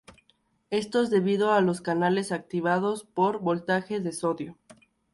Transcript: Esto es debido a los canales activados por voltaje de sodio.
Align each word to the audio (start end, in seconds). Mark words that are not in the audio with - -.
Esto 0.71 1.03
es 1.03 1.11
debido 1.11 1.51
a 1.51 1.61
los 1.61 1.79
canales 1.79 2.31
activados 2.31 3.03
por 3.05 3.39
voltaje 3.39 3.99
de 3.99 4.11
sodio. 4.13 4.57